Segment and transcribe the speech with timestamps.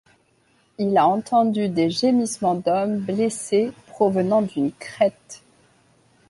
[0.79, 5.43] Il a entendu des gémissements d'hommes blessés provenant d'une crête.